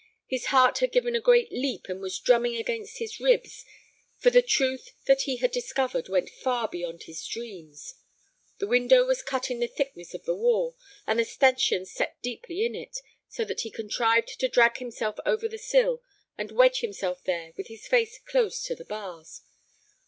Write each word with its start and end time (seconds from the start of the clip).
His 0.25 0.45
heart 0.47 0.79
had 0.79 0.91
given 0.91 1.15
a 1.15 1.21
great 1.21 1.51
leap 1.51 1.85
and 1.87 2.01
was 2.01 2.17
drumming 2.17 2.55
against 2.57 2.97
his 2.97 3.19
ribs, 3.19 3.63
for 4.17 4.31
the 4.31 4.41
truth 4.41 4.93
that 5.05 5.21
he 5.29 5.35
had 5.35 5.51
discovered 5.51 6.09
went 6.09 6.27
far 6.31 6.67
beyond 6.67 7.03
his 7.03 7.23
dreams. 7.27 7.93
The 8.57 8.65
window 8.65 9.05
was 9.05 9.21
cut 9.21 9.51
in 9.51 9.59
the 9.59 9.67
thickness 9.67 10.15
of 10.15 10.25
the 10.25 10.33
wall, 10.33 10.75
and 11.05 11.19
the 11.19 11.23
stanchions 11.23 11.91
set 11.91 12.19
deeply 12.23 12.65
in 12.65 12.73
it, 12.73 12.97
so 13.29 13.45
that 13.45 13.61
he 13.61 13.69
contrived 13.69 14.39
to 14.39 14.47
drag 14.49 14.77
himself 14.77 15.17
over 15.23 15.47
the 15.47 15.59
sill 15.59 16.01
and 16.35 16.51
wedge 16.51 16.79
himself 16.79 17.23
there 17.23 17.53
with 17.55 17.67
his 17.67 17.85
face 17.85 18.17
close 18.17 18.63
to 18.63 18.73
the 18.73 18.85
bars. 18.85 19.41